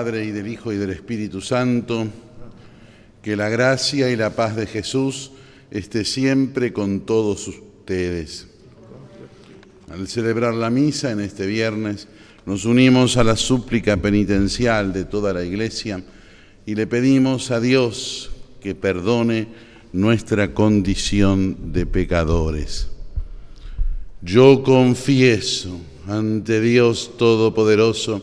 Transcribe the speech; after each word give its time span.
Padre 0.00 0.24
y 0.24 0.30
del 0.30 0.48
Hijo 0.48 0.72
y 0.72 0.78
del 0.78 0.88
Espíritu 0.88 1.42
Santo, 1.42 2.06
que 3.20 3.36
la 3.36 3.50
gracia 3.50 4.10
y 4.10 4.16
la 4.16 4.34
paz 4.34 4.56
de 4.56 4.66
Jesús 4.66 5.30
esté 5.70 6.06
siempre 6.06 6.72
con 6.72 7.00
todos 7.00 7.46
ustedes. 7.46 8.46
Al 9.90 10.08
celebrar 10.08 10.54
la 10.54 10.70
misa 10.70 11.10
en 11.10 11.20
este 11.20 11.44
viernes, 11.44 12.08
nos 12.46 12.64
unimos 12.64 13.18
a 13.18 13.24
la 13.24 13.36
súplica 13.36 13.98
penitencial 13.98 14.94
de 14.94 15.04
toda 15.04 15.34
la 15.34 15.44
Iglesia 15.44 16.02
y 16.64 16.76
le 16.76 16.86
pedimos 16.86 17.50
a 17.50 17.60
Dios 17.60 18.30
que 18.62 18.74
perdone 18.74 19.48
nuestra 19.92 20.54
condición 20.54 21.74
de 21.74 21.84
pecadores. 21.84 22.88
Yo 24.22 24.62
confieso 24.62 25.78
ante 26.08 26.62
Dios 26.62 27.18
Todopoderoso 27.18 28.22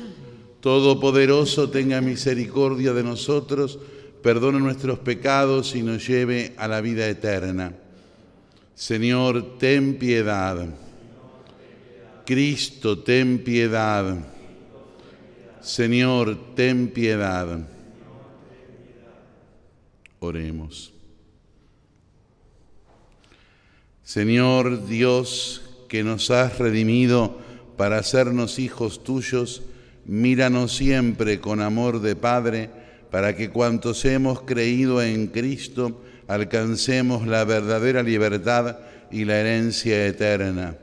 Todopoderoso 0.61 1.69
tenga 1.69 2.01
misericordia 2.01 2.93
de 2.93 3.03
nosotros, 3.03 3.79
perdone 4.21 4.59
nuestros 4.59 4.99
pecados 4.99 5.75
y 5.75 5.81
nos 5.81 6.07
lleve 6.07 6.53
a 6.57 6.67
la 6.67 6.81
vida 6.81 7.07
eterna. 7.07 7.73
Señor, 8.75 9.57
ten 9.57 9.97
piedad. 9.97 10.67
Cristo, 12.25 12.99
ten 12.99 13.43
piedad. 13.43 14.17
Señor, 15.61 16.37
ten 16.55 16.89
piedad. 16.89 17.67
Oremos. 20.19 20.93
Señor 24.03 24.85
Dios, 24.85 25.63
que 25.87 26.03
nos 26.03 26.29
has 26.29 26.59
redimido 26.59 27.39
para 27.77 27.97
hacernos 27.97 28.59
hijos 28.59 29.03
tuyos, 29.03 29.63
míranos 30.05 30.75
siempre 30.75 31.39
con 31.39 31.61
amor 31.61 32.01
de 32.01 32.15
Padre, 32.15 32.69
para 33.09 33.35
que 33.35 33.49
cuantos 33.49 34.05
hemos 34.05 34.41
creído 34.41 35.01
en 35.01 35.27
Cristo 35.27 36.01
alcancemos 36.27 37.27
la 37.27 37.43
verdadera 37.43 38.03
libertad 38.03 38.79
y 39.11 39.25
la 39.25 39.37
herencia 39.37 40.07
eterna 40.07 40.77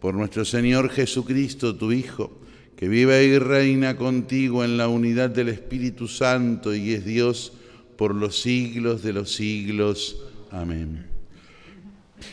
por 0.00 0.14
nuestro 0.14 0.44
Señor 0.44 0.90
Jesucristo, 0.90 1.76
tu 1.76 1.92
Hijo, 1.92 2.40
que 2.76 2.88
vive 2.88 3.24
y 3.24 3.38
reina 3.38 3.96
contigo 3.96 4.64
en 4.64 4.76
la 4.76 4.88
unidad 4.88 5.30
del 5.30 5.48
Espíritu 5.48 6.06
Santo 6.06 6.74
y 6.74 6.94
es 6.94 7.04
Dios 7.04 7.52
por 7.96 8.14
los 8.14 8.40
siglos 8.40 9.02
de 9.02 9.12
los 9.12 9.34
siglos. 9.34 10.22
Amén. 10.52 11.06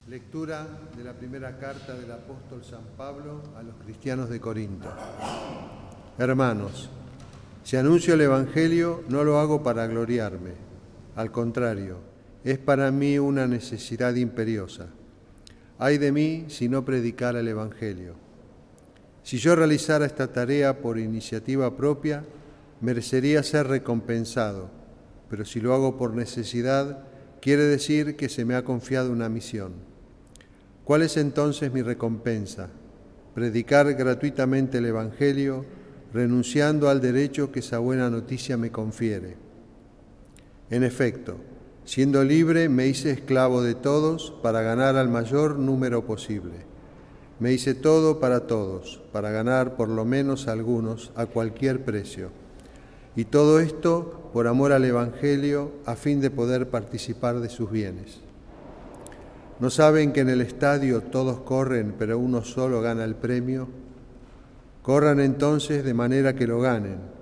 Lectura 0.07 0.67
de 0.95 1.03
la 1.03 1.13
primera 1.13 1.57
carta 1.57 1.95
del 1.95 2.11
apóstol 2.11 2.63
San 2.63 2.83
Pablo 2.95 3.41
a 3.57 3.63
los 3.63 3.75
cristianos 3.83 4.29
de 4.29 4.39
Corinto. 4.39 4.87
Hermanos, 6.17 6.89
si 7.63 7.77
anuncio 7.77 8.13
el 8.13 8.21
Evangelio 8.21 9.03
no 9.09 9.23
lo 9.23 9.39
hago 9.39 9.63
para 9.63 9.87
gloriarme, 9.87 10.51
al 11.15 11.31
contrario, 11.31 11.97
es 12.43 12.57
para 12.57 12.91
mí 12.91 13.17
una 13.17 13.47
necesidad 13.47 14.15
imperiosa 14.15 14.87
Ay 15.77 15.97
de 15.97 16.11
mí 16.11 16.45
si 16.47 16.69
no 16.69 16.85
predicara 16.85 17.41
el 17.41 17.47
Evangelio. 17.49 18.13
Si 19.23 19.37
yo 19.37 19.55
realizara 19.55 20.05
esta 20.05 20.31
tarea 20.31 20.81
por 20.81 20.97
iniciativa 20.97 21.75
propia, 21.75 22.23
merecería 22.79 23.43
ser 23.43 23.67
recompensado, 23.67 24.69
pero 25.29 25.43
si 25.43 25.59
lo 25.59 25.73
hago 25.73 25.97
por 25.97 26.13
necesidad, 26.13 27.03
quiere 27.41 27.63
decir 27.63 28.15
que 28.15 28.29
se 28.29 28.45
me 28.45 28.55
ha 28.55 28.63
confiado 28.63 29.11
una 29.11 29.27
misión. 29.27 29.73
¿Cuál 30.85 31.01
es 31.01 31.17
entonces 31.17 31.73
mi 31.73 31.81
recompensa? 31.81 32.69
Predicar 33.33 33.93
gratuitamente 33.95 34.77
el 34.77 34.85
Evangelio, 34.85 35.65
renunciando 36.15 36.89
al 36.89 36.99
derecho 36.99 37.51
que 37.51 37.59
esa 37.59 37.77
buena 37.77 38.09
noticia 38.09 38.57
me 38.57 38.71
confiere. 38.71 39.35
En 40.71 40.83
efecto, 40.83 41.37
Siendo 41.85 42.23
libre, 42.23 42.67
me 42.67 42.87
hice 42.87 43.11
esclavo 43.11 43.61
de 43.61 43.75
todos 43.75 44.33
para 44.41 44.63
ganar 44.63 44.95
al 44.95 45.07
mayor 45.07 45.59
número 45.59 46.03
posible. 46.03 46.65
Me 47.39 47.53
hice 47.53 47.75
todo 47.75 48.19
para 48.19 48.47
todos, 48.47 49.03
para 49.11 49.29
ganar 49.29 49.75
por 49.75 49.89
lo 49.89 50.03
menos 50.03 50.47
algunos 50.47 51.11
a 51.15 51.27
cualquier 51.27 51.85
precio. 51.85 52.31
Y 53.15 53.25
todo 53.25 53.59
esto 53.59 54.31
por 54.33 54.47
amor 54.47 54.71
al 54.71 54.83
Evangelio, 54.83 55.73
a 55.85 55.95
fin 55.95 56.21
de 56.21 56.31
poder 56.31 56.71
participar 56.71 57.39
de 57.39 57.49
sus 57.49 57.69
bienes. 57.69 58.19
¿No 59.59 59.69
saben 59.69 60.11
que 60.11 60.21
en 60.21 60.29
el 60.29 60.41
estadio 60.41 61.01
todos 61.01 61.41
corren, 61.41 61.93
pero 61.99 62.17
uno 62.17 62.43
solo 62.43 62.81
gana 62.81 63.03
el 63.03 63.13
premio? 63.13 63.67
Corran 64.85 65.19
entonces 65.19 65.83
de 65.83 65.95
manera 65.95 66.35
que 66.35 66.45
lo 66.45 66.61
ganen 66.61 67.15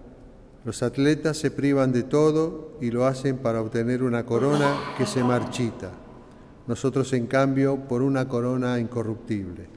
los 0.66 0.82
atletas 0.82 1.38
se 1.38 1.52
privan 1.52 1.92
de 1.92 2.04
todo 2.04 2.78
y 2.80 2.90
lo 2.90 3.06
hacen 3.06 3.38
para 3.38 3.62
obtener 3.62 4.02
una 4.02 4.26
corona 4.26 4.74
que 4.98 5.06
se 5.06 5.22
marchita. 5.22 5.92
Nosotros, 6.68 7.12
en 7.12 7.28
cambio, 7.28 7.76
por 7.82 8.02
una 8.02 8.30
corona 8.30 8.80
incorruptible. 8.80 9.68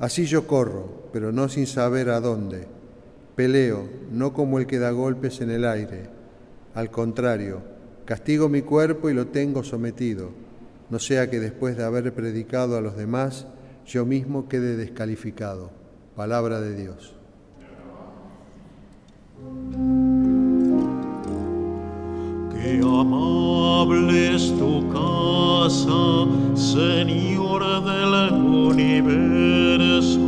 Así 0.00 0.24
yo 0.26 0.48
corro, 0.48 1.08
pero 1.12 1.30
no 1.30 1.48
sin 1.48 1.68
saber 1.68 2.10
a 2.10 2.20
dónde. 2.20 2.66
Peleo, 3.36 3.88
no 4.10 4.32
como 4.32 4.58
el 4.58 4.66
que 4.66 4.80
da 4.80 4.90
golpes 4.90 5.40
en 5.40 5.50
el 5.50 5.64
aire. 5.64 6.08
Al 6.74 6.90
contrario, 6.90 7.62
castigo 8.04 8.48
mi 8.48 8.62
cuerpo 8.62 9.08
y 9.08 9.14
lo 9.14 9.28
tengo 9.28 9.62
sometido, 9.62 10.30
no 10.88 10.98
sea 10.98 11.30
que 11.30 11.38
después 11.38 11.76
de 11.76 11.84
haber 11.84 12.12
predicado 12.12 12.76
a 12.76 12.80
los 12.80 12.96
demás, 12.96 13.46
yo 13.86 14.04
mismo 14.04 14.48
quede 14.48 14.76
descalificado. 14.76 15.79
Palabra 16.20 16.60
de 16.60 16.74
Dios. 16.76 17.14
Qué 22.52 22.80
amable 22.84 24.34
es 24.34 24.54
tu 24.58 24.86
casa, 24.90 26.26
Señor 26.54 27.62
del 27.84 28.34
universo. 28.34 30.20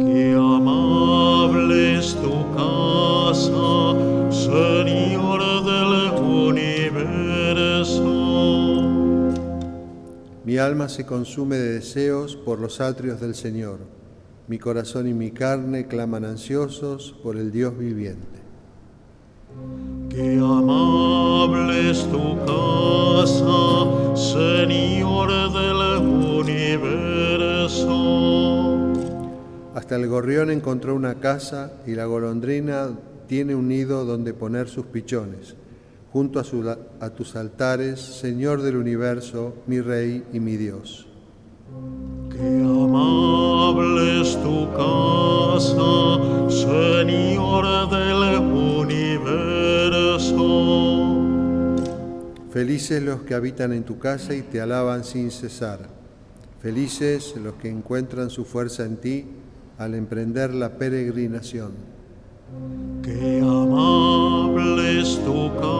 Qué 0.00 0.34
amable 0.34 1.98
es 2.00 2.16
tu 2.16 2.34
casa, 2.56 3.94
Señor 4.32 4.99
Mi 10.50 10.58
alma 10.58 10.88
se 10.88 11.06
consume 11.06 11.58
de 11.58 11.74
deseos 11.74 12.34
por 12.34 12.58
los 12.58 12.80
atrios 12.80 13.20
del 13.20 13.36
Señor 13.36 13.78
mi 14.48 14.58
corazón 14.58 15.06
y 15.06 15.14
mi 15.14 15.30
carne 15.30 15.86
claman 15.86 16.24
ansiosos 16.24 17.14
por 17.22 17.36
el 17.36 17.52
Dios 17.52 17.78
viviente. 17.78 18.40
Qué 20.08 20.38
amable 20.38 21.92
es 21.92 22.02
tu 22.10 22.36
casa, 22.46 24.16
Señor 24.16 25.30
del 25.52 25.76
universo. 26.40 27.86
Hasta 29.76 29.94
el 29.94 30.08
gorrión 30.08 30.50
encontró 30.50 30.96
una 30.96 31.20
casa 31.20 31.74
y 31.86 31.94
la 31.94 32.06
golondrina 32.06 32.88
tiene 33.28 33.54
un 33.54 33.68
nido 33.68 34.04
donde 34.04 34.34
poner 34.34 34.68
sus 34.68 34.86
pichones, 34.86 35.54
junto 36.12 36.40
a, 36.40 36.44
a 37.04 37.10
tus 37.10 37.36
altares, 37.36 38.00
Señor 38.00 38.62
del 38.62 38.76
universo, 38.76 39.54
mi 39.66 39.80
Rey 39.80 40.24
y 40.32 40.40
mi 40.40 40.56
Dios. 40.56 41.06
Qué 42.30 42.62
amable 42.62 44.22
es 44.22 44.36
tu 44.42 44.68
casa, 44.72 46.18
Señor 46.48 47.90
del 47.90 48.38
universo. 48.40 49.20
Felices 52.50 53.02
los 53.02 53.22
que 53.22 53.34
habitan 53.34 53.72
en 53.72 53.84
tu 53.84 53.98
casa 53.98 54.34
y 54.34 54.42
te 54.42 54.60
alaban 54.60 55.04
sin 55.04 55.30
cesar. 55.30 55.88
Felices 56.60 57.34
los 57.42 57.54
que 57.54 57.70
encuentran 57.70 58.28
su 58.28 58.44
fuerza 58.44 58.84
en 58.84 58.96
ti, 58.96 59.26
al 59.78 59.94
emprender 59.94 60.52
la 60.52 60.76
peregrinación. 60.76 61.72
Qué 63.02 63.40
amable 63.40 65.00
es 65.00 65.18
tu 65.24 65.50
casa, 65.54 65.79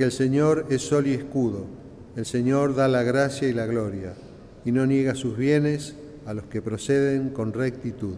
Porque 0.00 0.14
el 0.14 0.18
Señor 0.18 0.64
es 0.70 0.80
sol 0.80 1.06
y 1.08 1.12
escudo, 1.12 1.66
el 2.16 2.24
Señor 2.24 2.74
da 2.74 2.88
la 2.88 3.02
gracia 3.02 3.46
y 3.48 3.52
la 3.52 3.66
gloria, 3.66 4.14
y 4.64 4.72
no 4.72 4.86
niega 4.86 5.14
sus 5.14 5.36
bienes 5.36 5.94
a 6.24 6.32
los 6.32 6.44
que 6.46 6.62
proceden 6.62 7.28
con 7.28 7.52
rectitud. 7.52 8.14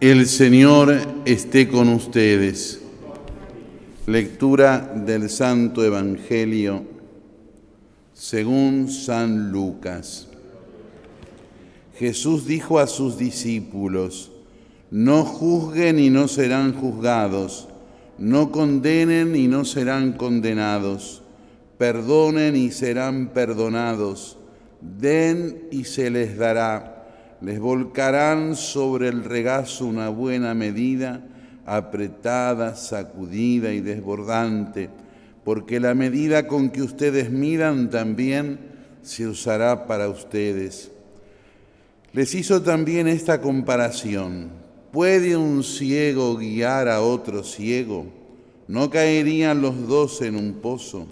El 0.00 0.26
Señor 0.26 0.96
esté 1.24 1.66
con 1.66 1.88
ustedes. 1.88 2.80
Lectura 4.06 4.78
del 4.78 5.28
Santo 5.28 5.84
Evangelio 5.84 6.84
según 8.12 8.88
San 8.92 9.50
Lucas. 9.50 10.28
Jesús 11.96 12.46
dijo 12.46 12.78
a 12.78 12.86
sus 12.86 13.18
discípulos, 13.18 14.30
no 14.92 15.24
juzguen 15.24 15.98
y 15.98 16.10
no 16.10 16.28
serán 16.28 16.74
juzgados, 16.74 17.66
no 18.18 18.52
condenen 18.52 19.34
y 19.34 19.48
no 19.48 19.64
serán 19.64 20.12
condenados, 20.12 21.24
perdonen 21.76 22.54
y 22.54 22.70
serán 22.70 23.30
perdonados, 23.34 24.38
den 24.80 25.66
y 25.72 25.82
se 25.82 26.08
les 26.08 26.38
dará, 26.38 26.97
les 27.40 27.60
volcarán 27.60 28.56
sobre 28.56 29.08
el 29.08 29.24
regazo 29.24 29.86
una 29.86 30.08
buena 30.08 30.54
medida, 30.54 31.24
apretada, 31.64 32.74
sacudida 32.74 33.72
y 33.72 33.80
desbordante, 33.80 34.90
porque 35.44 35.80
la 35.80 35.94
medida 35.94 36.46
con 36.46 36.70
que 36.70 36.82
ustedes 36.82 37.30
midan 37.30 37.90
también 37.90 38.58
se 39.02 39.26
usará 39.26 39.86
para 39.86 40.08
ustedes. 40.08 40.90
Les 42.12 42.34
hizo 42.34 42.62
también 42.62 43.06
esta 43.06 43.40
comparación. 43.40 44.50
¿Puede 44.92 45.36
un 45.36 45.62
ciego 45.62 46.36
guiar 46.36 46.88
a 46.88 47.02
otro 47.02 47.44
ciego? 47.44 48.06
¿No 48.66 48.90
caerían 48.90 49.62
los 49.62 49.86
dos 49.86 50.22
en 50.22 50.36
un 50.36 50.54
pozo? 50.54 51.06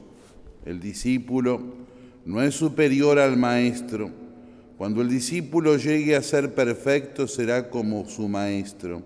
El 0.64 0.80
discípulo 0.80 1.60
no 2.24 2.42
es 2.42 2.54
superior 2.54 3.18
al 3.18 3.36
maestro. 3.36 4.25
Cuando 4.76 5.00
el 5.00 5.08
discípulo 5.08 5.76
llegue 5.78 6.16
a 6.16 6.22
ser 6.22 6.54
perfecto 6.54 7.26
será 7.26 7.70
como 7.70 8.06
su 8.06 8.28
maestro. 8.28 9.02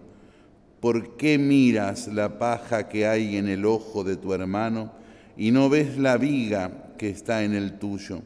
¿Por 0.81 1.17
qué 1.17 1.38
miras 1.38 2.08
la 2.08 2.38
paja 2.38 2.88
que 2.88 3.06
hay 3.06 3.37
en 3.37 3.49
el 3.49 3.64
ojo 3.64 4.02
de 4.02 4.17
tu 4.17 4.34
hermano 4.34 4.93
y 5.37 5.52
no 5.52 5.69
ves 5.69 5.96
la 5.96 6.17
viga 6.17 6.94
que 6.99 7.11
está 7.11 7.44
en 7.44 7.55
el 7.55 7.78
tuyo? 7.78 8.22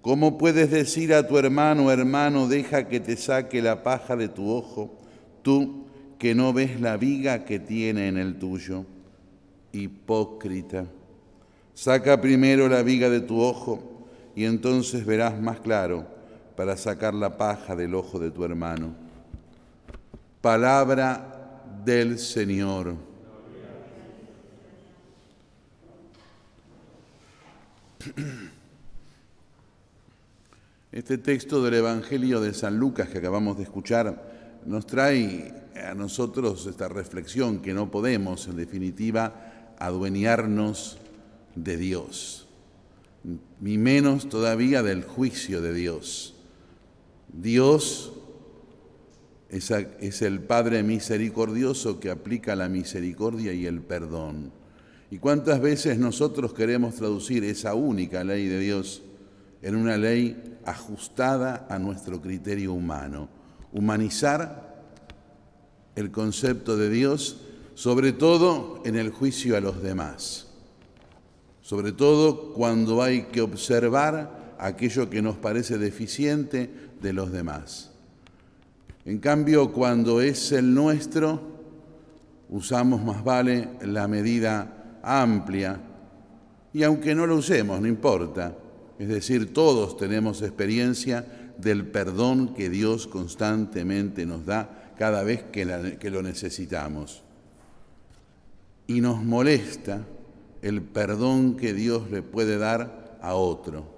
¿Cómo 0.00 0.38
puedes 0.38 0.70
decir 0.70 1.12
a 1.12 1.28
tu 1.28 1.38
hermano, 1.38 1.90
hermano, 1.90 2.48
deja 2.48 2.88
que 2.88 3.00
te 3.00 3.16
saque 3.16 3.60
la 3.60 3.82
paja 3.82 4.16
de 4.16 4.28
tu 4.28 4.50
ojo, 4.50 4.98
tú 5.42 5.84
que 6.18 6.34
no 6.34 6.52
ves 6.52 6.80
la 6.80 6.96
viga 6.96 7.44
que 7.44 7.58
tiene 7.58 8.08
en 8.08 8.16
el 8.16 8.38
tuyo? 8.38 8.86
Hipócrita, 9.72 10.86
saca 11.74 12.20
primero 12.20 12.68
la 12.68 12.82
viga 12.82 13.10
de 13.10 13.20
tu 13.20 13.40
ojo 13.40 14.08
y 14.34 14.44
entonces 14.44 15.04
verás 15.04 15.38
más 15.40 15.60
claro 15.60 16.21
para 16.56 16.76
sacar 16.76 17.14
la 17.14 17.36
paja 17.36 17.74
del 17.76 17.94
ojo 17.94 18.18
de 18.18 18.30
tu 18.30 18.44
hermano. 18.44 18.94
Palabra 20.40 21.62
del 21.84 22.18
Señor. 22.18 22.96
Este 30.92 31.16
texto 31.16 31.62
del 31.64 31.72
Evangelio 31.74 32.40
de 32.42 32.52
San 32.52 32.76
Lucas 32.76 33.08
que 33.08 33.16
acabamos 33.16 33.56
de 33.56 33.62
escuchar 33.62 34.60
nos 34.66 34.86
trae 34.86 35.54
a 35.74 35.94
nosotros 35.94 36.66
esta 36.66 36.86
reflexión 36.86 37.60
que 37.60 37.72
no 37.72 37.90
podemos, 37.90 38.46
en 38.46 38.56
definitiva, 38.56 39.74
adueñarnos 39.78 40.98
de 41.54 41.78
Dios, 41.78 42.46
ni 43.60 43.78
menos 43.78 44.28
todavía 44.28 44.82
del 44.82 45.02
juicio 45.02 45.62
de 45.62 45.72
Dios. 45.72 46.34
Dios 47.32 48.12
es, 49.48 50.22
el 50.22 50.40
Padre 50.40 50.82
misericordioso 50.82 52.00
que 52.00 52.10
aplica 52.10 52.56
la 52.56 52.68
misericordia 52.68 53.52
y 53.52 53.66
el 53.66 53.80
perdón. 53.80 54.50
¿Y 55.10 55.18
cuántas 55.18 55.60
veces 55.60 55.98
nosotros 55.98 56.54
queremos 56.54 56.94
traducir 56.94 57.44
esa 57.44 57.74
única 57.74 58.24
ley 58.24 58.48
de 58.48 58.58
Dios 58.58 59.02
en 59.60 59.76
una 59.76 59.98
ley 59.98 60.58
ajustada 60.64 61.66
a 61.68 61.78
nuestro 61.78 62.20
criterio 62.22 62.72
humano? 62.72 63.28
Humanizar 63.72 64.82
el 65.96 66.10
concepto 66.10 66.78
de 66.78 66.88
Dios, 66.88 67.42
sobre 67.74 68.12
todo 68.12 68.82
en 68.86 68.96
el 68.96 69.10
juicio 69.10 69.56
a 69.56 69.60
los 69.60 69.82
demás, 69.82 70.48
sobre 71.60 71.92
todo 71.92 72.54
cuando 72.54 73.02
hay 73.02 73.24
que 73.24 73.42
observar 73.42 74.41
aquello 74.66 75.10
que 75.10 75.22
nos 75.22 75.36
parece 75.36 75.78
deficiente 75.78 76.70
de 77.00 77.12
los 77.12 77.32
demás. 77.32 77.90
En 79.04 79.18
cambio, 79.18 79.72
cuando 79.72 80.20
es 80.20 80.52
el 80.52 80.72
nuestro, 80.74 81.40
usamos 82.48 83.02
más 83.02 83.24
vale 83.24 83.68
la 83.82 84.06
medida 84.06 85.00
amplia 85.02 85.80
y 86.72 86.82
aunque 86.84 87.14
no 87.14 87.26
lo 87.26 87.36
usemos, 87.36 87.80
no 87.80 87.86
importa. 87.86 88.56
Es 88.98 89.08
decir, 89.08 89.52
todos 89.52 89.96
tenemos 89.96 90.42
experiencia 90.42 91.52
del 91.58 91.86
perdón 91.86 92.54
que 92.54 92.70
Dios 92.70 93.06
constantemente 93.06 94.24
nos 94.26 94.46
da 94.46 94.92
cada 94.96 95.22
vez 95.22 95.42
que, 95.44 95.64
lo 96.10 96.22
necesitamos. 96.22 97.22
Y 98.86 99.00
nos 99.00 99.22
molesta 99.22 100.06
el 100.62 100.82
perdón 100.82 101.56
que 101.56 101.74
Dios 101.74 102.10
le 102.10 102.22
puede 102.22 102.58
dar 102.58 103.18
a 103.20 103.34
otro. 103.34 103.91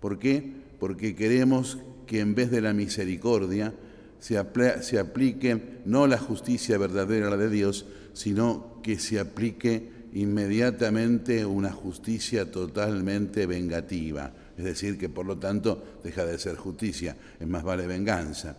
¿Por 0.00 0.18
qué? 0.18 0.52
Porque 0.78 1.14
queremos 1.14 1.78
que 2.06 2.20
en 2.20 2.34
vez 2.34 2.50
de 2.50 2.60
la 2.60 2.72
misericordia 2.72 3.72
se, 4.18 4.40
apl- 4.40 4.80
se 4.82 4.98
aplique 4.98 5.80
no 5.84 6.06
la 6.06 6.18
justicia 6.18 6.78
verdadera, 6.78 7.36
de 7.36 7.50
Dios, 7.50 7.86
sino 8.12 8.80
que 8.82 8.98
se 8.98 9.20
aplique 9.20 10.00
inmediatamente 10.12 11.46
una 11.46 11.70
justicia 11.70 12.50
totalmente 12.50 13.46
vengativa. 13.46 14.32
Es 14.58 14.64
decir, 14.64 14.98
que 14.98 15.08
por 15.08 15.26
lo 15.26 15.38
tanto 15.38 16.00
deja 16.02 16.24
de 16.26 16.38
ser 16.38 16.56
justicia, 16.56 17.16
es 17.38 17.46
más 17.46 17.62
vale 17.62 17.86
venganza. 17.86 18.56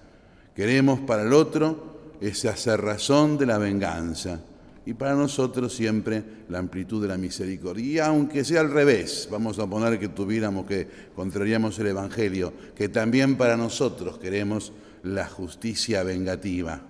Queremos 0.55 0.99
para 1.01 1.23
el 1.23 1.33
otro 1.33 2.13
esa 2.21 2.77
razón 2.77 3.37
de 3.37 3.45
la 3.47 3.57
venganza 3.57 4.41
y 4.85 4.93
para 4.93 5.15
nosotros 5.15 5.73
siempre 5.73 6.23
la 6.49 6.57
amplitud 6.57 7.01
de 7.01 7.07
la 7.07 7.17
misericordia. 7.17 7.85
Y 7.85 7.99
aunque 7.99 8.43
sea 8.43 8.61
al 8.61 8.71
revés, 8.71 9.27
vamos 9.31 9.59
a 9.59 9.67
poner 9.67 9.99
que 9.99 10.09
tuviéramos 10.09 10.65
que 10.65 10.87
contrariamos 11.15 11.77
el 11.79 11.87
Evangelio, 11.87 12.53
que 12.75 12.89
también 12.89 13.37
para 13.37 13.57
nosotros 13.57 14.17
queremos 14.17 14.73
la 15.03 15.27
justicia 15.27 16.03
vengativa. 16.03 16.81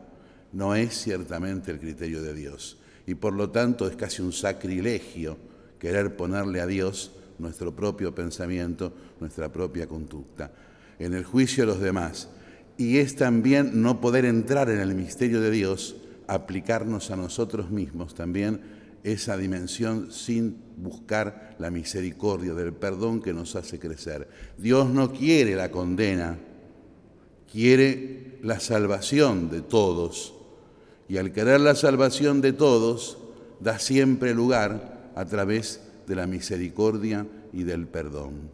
No 0.54 0.76
es 0.76 1.02
ciertamente 1.02 1.72
el 1.72 1.80
criterio 1.80 2.22
de 2.22 2.34
Dios. 2.34 2.78
Y 3.06 3.16
por 3.16 3.34
lo 3.34 3.50
tanto 3.50 3.88
es 3.88 3.96
casi 3.96 4.22
un 4.22 4.32
sacrilegio 4.32 5.38
querer 5.80 6.16
ponerle 6.16 6.62
a 6.62 6.68
Dios 6.68 7.12
nuestro 7.40 7.76
propio 7.76 8.14
pensamiento, 8.14 8.94
nuestra 9.20 9.52
propia 9.52 9.88
conducta, 9.88 10.52
en 11.00 11.14
el 11.14 11.26
juicio 11.26 11.64
a 11.64 11.68
los 11.68 11.82
demás. 11.82 12.30
Y 12.78 12.98
es 12.98 13.16
también 13.16 13.82
no 13.82 14.00
poder 14.00 14.26
entrar 14.26 14.70
en 14.70 14.80
el 14.80 14.96
misterio 14.96 15.42
de 15.42 15.52
Dios, 15.52 15.96
aplicarnos 16.34 17.12
a 17.12 17.18
nosotros 17.18 17.70
mismos 17.72 18.16
también 18.16 18.62
esa 19.04 19.36
dimensión 19.36 20.12
sin 20.12 20.58
buscar 20.78 21.56
la 21.60 21.72
misericordia 21.72 22.54
del 22.54 22.74
perdón 22.74 23.22
que 23.22 23.34
nos 23.34 23.56
hace 23.56 23.80
crecer. 23.80 24.30
Dios 24.58 24.90
no 24.90 25.12
quiere 25.12 25.56
la 25.56 25.72
condena, 25.72 26.38
quiere 27.52 28.38
la 28.44 28.60
salvación 28.60 29.50
de 29.50 29.62
todos. 29.62 30.34
Y 31.10 31.18
al 31.18 31.34
querer 31.34 31.60
la 31.60 31.76
salvación 31.76 32.40
de 32.40 32.54
todos, 32.54 33.18
da 33.60 33.78
siempre 33.78 34.34
lugar 34.34 35.12
a 35.16 35.26
través 35.26 35.82
de 36.08 36.16
la 36.16 36.28
misericordia 36.28 37.28
y 37.52 37.64
del 37.64 37.88
perdón. 37.88 38.52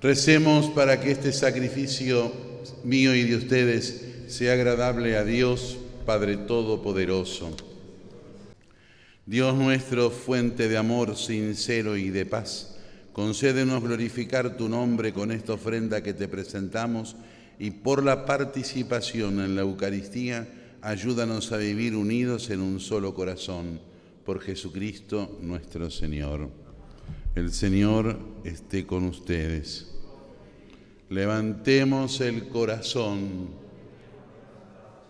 Recemos 0.00 0.70
para 0.70 0.98
que 0.98 1.10
este 1.10 1.32
sacrificio 1.32 2.32
mío 2.84 3.14
y 3.14 3.24
de 3.24 3.36
ustedes 3.36 4.06
sea 4.28 4.52
agradable 4.52 5.16
a 5.16 5.24
Dios, 5.24 5.76
Padre 6.10 6.38
Todopoderoso. 6.38 7.56
Dios 9.26 9.54
nuestro, 9.54 10.10
fuente 10.10 10.68
de 10.68 10.76
amor 10.76 11.16
sincero 11.16 11.96
y 11.96 12.10
de 12.10 12.26
paz, 12.26 12.76
concédenos 13.12 13.80
glorificar 13.80 14.56
tu 14.56 14.68
nombre 14.68 15.12
con 15.12 15.30
esta 15.30 15.52
ofrenda 15.52 16.02
que 16.02 16.12
te 16.12 16.26
presentamos 16.26 17.14
y 17.60 17.70
por 17.70 18.02
la 18.02 18.26
participación 18.26 19.38
en 19.38 19.54
la 19.54 19.60
Eucaristía, 19.60 20.48
ayúdanos 20.82 21.52
a 21.52 21.58
vivir 21.58 21.94
unidos 21.94 22.50
en 22.50 22.60
un 22.60 22.80
solo 22.80 23.14
corazón, 23.14 23.78
por 24.26 24.40
Jesucristo 24.40 25.38
nuestro 25.40 25.92
Señor. 25.92 26.50
El 27.36 27.52
Señor 27.52 28.18
esté 28.42 28.84
con 28.84 29.04
ustedes. 29.04 29.94
Levantemos 31.08 32.20
el 32.20 32.48
corazón. 32.48 33.69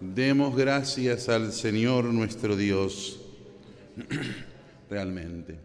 Demos 0.01 0.57
gracias 0.57 1.29
al 1.29 1.53
Señor 1.53 2.07
nuestro 2.07 2.57
Dios. 2.57 3.21
Realmente. 4.89 5.59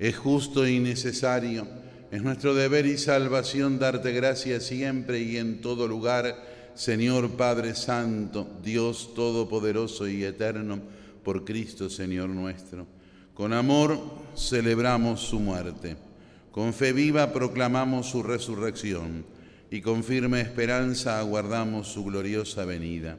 Es 0.00 0.16
justo 0.16 0.66
y 0.66 0.80
necesario, 0.80 1.64
es 2.10 2.24
nuestro 2.24 2.56
deber 2.56 2.86
y 2.86 2.98
salvación 2.98 3.78
darte 3.78 4.10
gracias 4.10 4.64
siempre 4.64 5.20
y 5.20 5.36
en 5.36 5.60
todo 5.60 5.86
lugar, 5.86 6.72
Señor 6.74 7.30
Padre 7.36 7.76
Santo, 7.76 8.48
Dios 8.64 9.14
Todopoderoso 9.14 10.08
y 10.08 10.24
Eterno, 10.24 10.80
por 11.22 11.44
Cristo 11.44 11.88
Señor 11.88 12.30
nuestro. 12.30 12.84
Con 13.32 13.52
amor 13.52 13.96
celebramos 14.36 15.20
su 15.20 15.38
muerte, 15.38 15.96
con 16.50 16.74
fe 16.74 16.92
viva 16.92 17.32
proclamamos 17.32 18.10
su 18.10 18.24
resurrección 18.24 19.24
y 19.74 19.82
con 19.82 20.04
firme 20.04 20.40
esperanza 20.40 21.18
aguardamos 21.18 21.88
su 21.88 22.04
gloriosa 22.04 22.64
venida. 22.64 23.18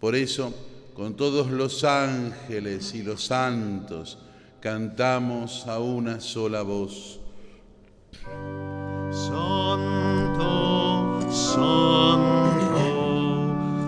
Por 0.00 0.16
eso, 0.16 0.52
con 0.94 1.14
todos 1.14 1.48
los 1.52 1.84
ángeles 1.84 2.92
y 2.96 3.04
los 3.04 3.24
santos, 3.24 4.18
cantamos 4.58 5.64
a 5.68 5.78
una 5.78 6.18
sola 6.18 6.62
voz. 6.62 7.20
Santo, 9.12 10.40
santo, 11.30 12.82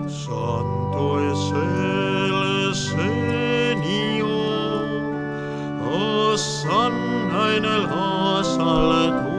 santo 0.07 1.19
es 1.33 1.51
el 1.51 2.73
Señor. 2.73 4.29
Hosanna 5.91 7.57
en 7.57 7.63
las 7.63 8.47
alturas. 8.57 9.38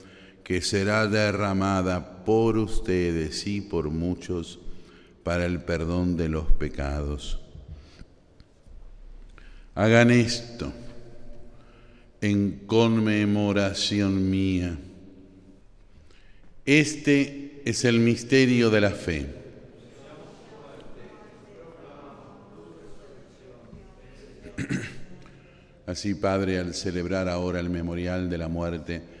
que 0.51 0.61
será 0.61 1.07
derramada 1.07 2.25
por 2.25 2.57
ustedes 2.57 3.47
y 3.47 3.61
por 3.61 3.89
muchos 3.89 4.59
para 5.23 5.45
el 5.45 5.61
perdón 5.61 6.17
de 6.17 6.27
los 6.27 6.51
pecados. 6.51 7.39
Hagan 9.75 10.11
esto 10.11 10.73
en 12.19 12.63
conmemoración 12.65 14.29
mía. 14.29 14.77
Este 16.65 17.61
es 17.63 17.85
el 17.85 18.01
misterio 18.01 18.69
de 18.69 18.81
la 18.81 18.91
fe. 18.91 19.27
Así, 25.85 26.13
Padre, 26.13 26.59
al 26.59 26.73
celebrar 26.73 27.29
ahora 27.29 27.61
el 27.61 27.69
memorial 27.69 28.29
de 28.29 28.37
la 28.37 28.49
muerte 28.49 29.20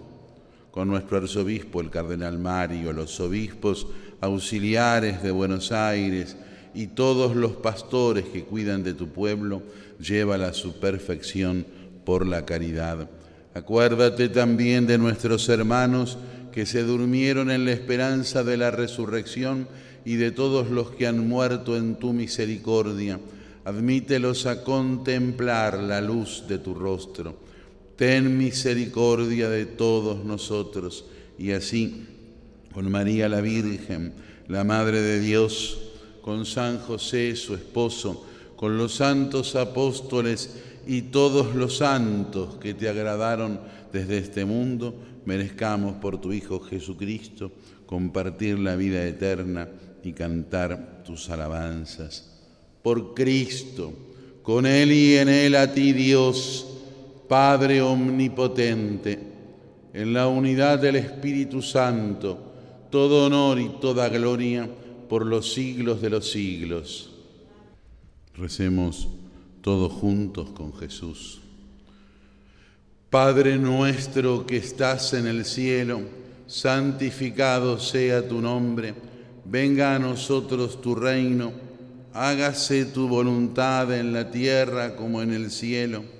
con 0.71 0.87
nuestro 0.87 1.17
arzobispo, 1.17 1.81
el 1.81 1.89
cardenal 1.89 2.39
Mario, 2.39 2.93
los 2.93 3.19
obispos 3.19 3.87
auxiliares 4.21 5.21
de 5.21 5.31
Buenos 5.31 5.71
Aires 5.71 6.37
y 6.73 6.87
todos 6.87 7.35
los 7.35 7.51
pastores 7.51 8.25
que 8.25 8.45
cuidan 8.45 8.83
de 8.83 8.93
tu 8.93 9.09
pueblo, 9.09 9.61
llévala 9.99 10.47
a 10.47 10.53
su 10.53 10.79
perfección 10.79 11.65
por 12.05 12.25
la 12.25 12.45
caridad. 12.45 13.09
Acuérdate 13.53 14.29
también 14.29 14.87
de 14.87 14.97
nuestros 14.97 15.49
hermanos 15.49 16.17
que 16.53 16.65
se 16.65 16.83
durmieron 16.83 17.51
en 17.51 17.65
la 17.65 17.73
esperanza 17.73 18.43
de 18.43 18.55
la 18.55 18.71
resurrección 18.71 19.67
y 20.05 20.15
de 20.15 20.31
todos 20.31 20.69
los 20.69 20.91
que 20.91 21.05
han 21.05 21.27
muerto 21.27 21.75
en 21.75 21.95
tu 21.95 22.13
misericordia. 22.13 23.19
Admítelos 23.65 24.45
a 24.45 24.63
contemplar 24.63 25.79
la 25.79 25.99
luz 25.99 26.45
de 26.47 26.59
tu 26.59 26.73
rostro 26.73 27.51
ten 28.01 28.35
misericordia 28.35 29.47
de 29.47 29.67
todos 29.67 30.25
nosotros. 30.25 31.05
Y 31.37 31.51
así, 31.51 32.07
con 32.73 32.89
María 32.89 33.29
la 33.29 33.41
Virgen, 33.41 34.13
la 34.47 34.63
Madre 34.63 35.01
de 35.01 35.19
Dios, 35.19 35.77
con 36.23 36.47
San 36.47 36.79
José, 36.79 37.35
su 37.35 37.53
esposo, 37.53 38.25
con 38.55 38.75
los 38.75 38.95
santos 38.95 39.55
apóstoles 39.55 40.49
y 40.87 41.03
todos 41.03 41.53
los 41.53 41.77
santos 41.77 42.55
que 42.55 42.73
te 42.73 42.89
agradaron 42.89 43.59
desde 43.93 44.17
este 44.17 44.45
mundo, 44.45 44.95
merezcamos 45.25 45.97
por 45.97 46.19
tu 46.19 46.33
Hijo 46.33 46.59
Jesucristo 46.59 47.51
compartir 47.85 48.57
la 48.57 48.75
vida 48.75 49.05
eterna 49.05 49.69
y 50.03 50.13
cantar 50.13 51.03
tus 51.05 51.29
alabanzas. 51.29 52.31
Por 52.81 53.13
Cristo, 53.13 53.93
con 54.41 54.65
Él 54.65 54.91
y 54.91 55.17
en 55.17 55.29
Él 55.29 55.55
a 55.55 55.71
ti 55.71 55.93
Dios, 55.93 56.65
Padre 57.31 57.81
Omnipotente, 57.81 59.17
en 59.93 60.11
la 60.11 60.27
unidad 60.27 60.79
del 60.79 60.97
Espíritu 60.97 61.61
Santo, 61.61 62.37
todo 62.89 63.25
honor 63.25 63.57
y 63.57 63.69
toda 63.79 64.09
gloria 64.09 64.69
por 65.07 65.25
los 65.25 65.53
siglos 65.53 66.01
de 66.01 66.09
los 66.09 66.29
siglos. 66.29 67.09
Recemos 68.35 69.07
todos 69.61 69.93
juntos 69.93 70.49
con 70.49 70.73
Jesús. 70.73 71.39
Padre 73.09 73.57
nuestro 73.57 74.45
que 74.45 74.57
estás 74.57 75.13
en 75.13 75.25
el 75.25 75.45
cielo, 75.45 76.01
santificado 76.47 77.79
sea 77.79 78.27
tu 78.27 78.41
nombre, 78.41 78.93
venga 79.45 79.95
a 79.95 79.99
nosotros 79.99 80.81
tu 80.81 80.95
reino, 80.95 81.53
hágase 82.13 82.83
tu 82.83 83.07
voluntad 83.07 83.97
en 83.97 84.11
la 84.11 84.29
tierra 84.29 84.97
como 84.97 85.21
en 85.21 85.31
el 85.31 85.49
cielo. 85.49 86.19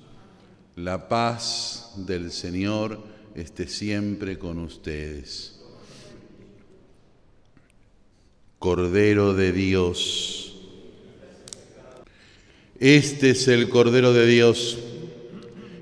La 0.81 1.07
paz 1.07 1.91
del 1.95 2.31
Señor 2.31 2.97
esté 3.35 3.67
siempre 3.67 4.39
con 4.39 4.57
ustedes. 4.57 5.59
Cordero 8.57 9.35
de 9.35 9.51
Dios. 9.51 10.55
Este 12.79 13.29
es 13.29 13.47
el 13.47 13.69
Cordero 13.69 14.11
de 14.11 14.25
Dios 14.25 14.79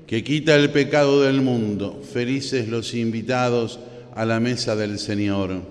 que 0.06 0.22
quita 0.22 0.54
el 0.54 0.68
pecado 0.70 1.22
del 1.22 1.40
mundo. 1.40 2.02
Felices 2.02 2.68
los 2.68 2.92
invitados 2.92 3.80
a 4.14 4.26
la 4.26 4.38
mesa 4.38 4.76
del 4.76 4.98
Señor. 4.98 5.62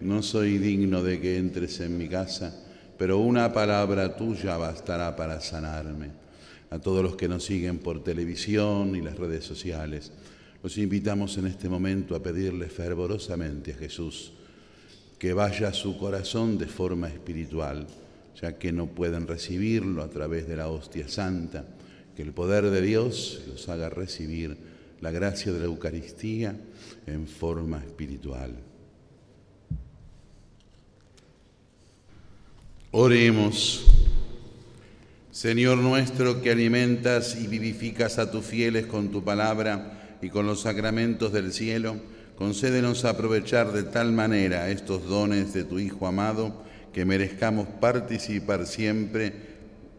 No 0.00 0.22
soy 0.22 0.58
digno 0.58 1.02
de 1.02 1.20
que 1.20 1.38
entres 1.38 1.80
en 1.80 1.98
mi 1.98 2.08
casa, 2.08 2.54
pero 2.98 3.18
una 3.18 3.52
palabra 3.52 4.16
tuya 4.16 4.56
bastará 4.56 5.16
para 5.16 5.40
sanarme. 5.40 6.25
A 6.70 6.78
todos 6.78 7.02
los 7.02 7.16
que 7.16 7.28
nos 7.28 7.44
siguen 7.44 7.78
por 7.78 8.02
televisión 8.02 8.96
y 8.96 9.00
las 9.00 9.16
redes 9.16 9.44
sociales, 9.44 10.12
los 10.62 10.78
invitamos 10.78 11.38
en 11.38 11.46
este 11.46 11.68
momento 11.68 12.16
a 12.16 12.22
pedirle 12.22 12.68
fervorosamente 12.68 13.72
a 13.72 13.76
Jesús 13.76 14.32
que 15.18 15.32
vaya 15.32 15.68
a 15.68 15.72
su 15.72 15.96
corazón 15.96 16.58
de 16.58 16.66
forma 16.66 17.08
espiritual, 17.08 17.86
ya 18.40 18.58
que 18.58 18.72
no 18.72 18.86
pueden 18.86 19.26
recibirlo 19.26 20.02
a 20.02 20.10
través 20.10 20.46
de 20.46 20.56
la 20.56 20.68
hostia 20.68 21.08
santa, 21.08 21.64
que 22.14 22.22
el 22.22 22.32
poder 22.32 22.70
de 22.70 22.82
Dios 22.82 23.42
los 23.46 23.68
haga 23.68 23.88
recibir 23.88 24.56
la 25.00 25.10
gracia 25.10 25.52
de 25.52 25.60
la 25.60 25.66
Eucaristía 25.66 26.58
en 27.06 27.26
forma 27.26 27.78
espiritual. 27.78 28.56
Oremos. 32.90 33.95
Señor 35.36 35.76
nuestro 35.76 36.40
que 36.40 36.50
alimentas 36.50 37.36
y 37.38 37.46
vivificas 37.46 38.18
a 38.18 38.30
tus 38.30 38.42
fieles 38.42 38.86
con 38.86 39.10
tu 39.10 39.22
palabra 39.22 40.16
y 40.22 40.30
con 40.30 40.46
los 40.46 40.62
sacramentos 40.62 41.30
del 41.30 41.52
cielo, 41.52 42.00
concédenos 42.38 43.04
aprovechar 43.04 43.70
de 43.72 43.82
tal 43.82 44.12
manera 44.12 44.70
estos 44.70 45.06
dones 45.06 45.52
de 45.52 45.64
tu 45.64 45.78
Hijo 45.78 46.06
amado 46.06 46.64
que 46.94 47.04
merezcamos 47.04 47.68
participar 47.68 48.66
siempre 48.66 49.34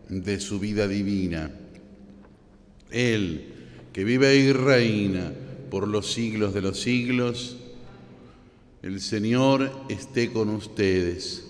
de 0.10 0.39
su 0.39 0.60
vida 0.60 0.88
divina. 0.88 1.52
Él, 2.89 3.54
que 3.93 4.04
vive 4.04 4.36
y 4.38 4.52
reina 4.54 5.34
por 5.69 5.88
los 5.88 6.12
siglos 6.12 6.56
de 6.56 6.62
los 6.62 6.82
siglos, 6.82 7.58
el 8.82 9.02
Señor 9.02 9.69
esté 9.88 10.32
con 10.32 10.50
ustedes. 10.50 11.47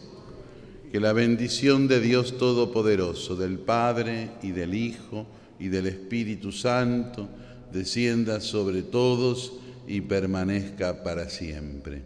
Que 0.92 1.00
la 1.00 1.14
bendición 1.14 1.88
de 1.88 2.00
Dios 2.00 2.38
Todopoderoso, 2.38 3.36
del 3.36 3.60
Padre 3.60 4.32
y 4.42 4.52
del 4.52 4.74
Hijo 4.74 5.28
y 5.60 5.68
del 5.68 5.88
Espíritu 5.88 6.52
Santo, 6.52 7.28
descienda 7.74 8.40
sobre 8.40 8.82
todos 8.82 9.54
y 9.88 10.02
permanezca 10.02 11.04
para 11.04 11.30
siempre. 11.30 12.04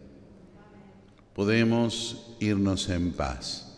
Podemos 1.36 2.36
irnos 2.40 2.90
en 2.90 3.14
paz. 3.14 3.71